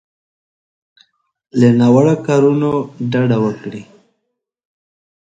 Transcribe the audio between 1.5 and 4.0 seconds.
له ناوړو کارونو ډډه وکړي.